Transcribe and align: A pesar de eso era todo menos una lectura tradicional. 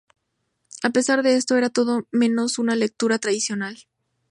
A 0.81 0.89
pesar 0.89 1.21
de 1.21 1.35
eso 1.35 1.57
era 1.57 1.69
todo 1.69 2.07
menos 2.09 2.57
una 2.57 2.75
lectura 2.75 3.19
tradicional. 3.19 3.77